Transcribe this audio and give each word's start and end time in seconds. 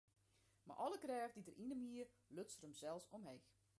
Mei 0.67 0.77
alle 0.83 0.99
krêft 1.03 1.35
dy't 1.35 1.51
er 1.51 1.59
yn 1.63 1.73
him 1.73 1.83
hie, 1.87 2.05
luts 2.35 2.55
er 2.57 2.63
himsels 2.65 3.05
omheech. 3.15 3.49